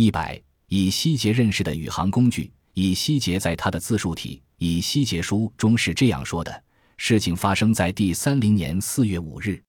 [0.00, 2.52] 一百以西结认识的宇航工具。
[2.72, 6.62] 以西结在他的自述体《以西结书》中是这样说的：
[6.96, 9.60] 事情发生在第三零年四月五日，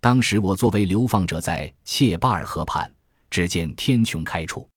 [0.00, 2.92] 当时我作为流放者在切巴尔河畔，
[3.30, 4.68] 只见天穹开处，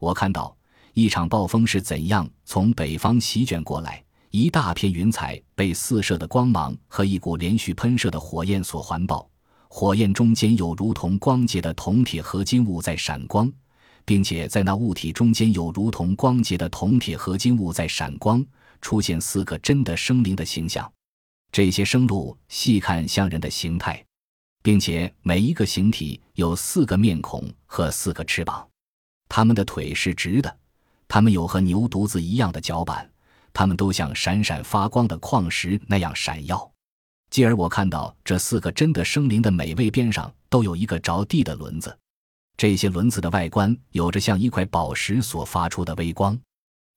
[0.00, 0.56] 我看到
[0.94, 9.30] 一场暴风是怎样从北方席卷过来，一大片云彩被四射的光芒和一股连续喷射的火焰所环抱，
[9.68, 13.48] 火焰中间有如同光洁的铜铁合金物在闪光。
[14.04, 18.44] 并且在那物体中间有如同光洁的铜铁合金物在闪光，
[18.80, 20.90] 出现四个真的生灵的形象。
[21.52, 24.04] 这些生物细看像人的形态，
[24.62, 28.66] 并且每一个形体有四个面孔和四个翅膀。
[29.28, 30.56] 它们的腿是直的，
[31.08, 33.10] 它们有和牛犊子一样的脚板，
[33.52, 36.70] 它们都像闪闪发光的矿石那样闪耀。
[37.30, 41.96] 继而我看到这四个真的生灵的每位边上都有一个着地的轮子。
[42.60, 46.38] 这些轮子的外观有着像一块宝石所发出的微光，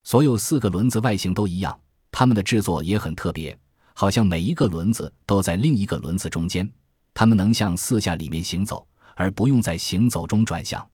[0.04, 1.80] 所有四个轮子外形都一样，
[2.12, 3.58] 它们的制作也很特别，
[3.94, 6.70] 好像每一个轮子都在另一个轮子中间。
[7.14, 10.86] 它们能向四下里面行走，而不用在行走中转向。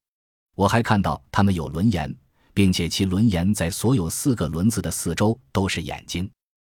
[0.54, 2.16] 我还看到它们有轮眼，
[2.54, 6.30] 并且其轮眼在所有四个轮子的四周都是眼睛。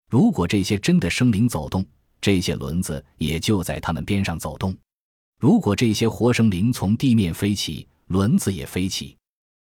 [0.09, 1.85] 如果这些真的生灵走动，
[2.21, 4.73] 这些轮子也就在它们边上走动。
[5.41, 9.17] 如果这些活生灵从地面飞起，轮子也飞起。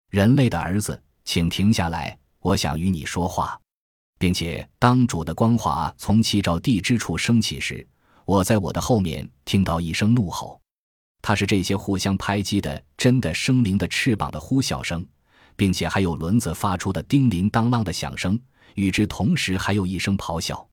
[0.09, 3.61] 人类的儿子，请停下来，我想与你说话，
[4.19, 7.87] 并且当主的光华从其照地之处升起时，
[8.25, 10.59] 我在我的后面听到一声怒吼，
[11.21, 15.07] 它是这些互相拍击的真的生灵的翅膀的呼啸声，
[15.57, 18.41] 并且还有轮子发出的叮铃当啷的响声，
[18.77, 20.67] 与之同时还有一声咆哮。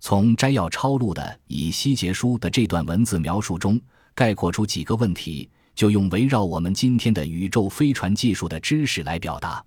[0.00, 3.78] 从摘要抄录的《以西结书》的这段文字描述中。
[4.18, 9.64] 概括出几个问题，就用围绕我们今天的宇宙飞船技术的知识来表达。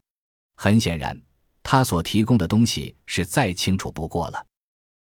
[0.58, 1.18] 很显然，
[1.64, 4.46] 他所提供的东西是再清楚不过了。